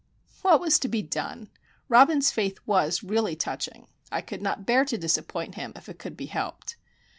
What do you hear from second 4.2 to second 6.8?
could not bear to disappoint him, if it could be helped.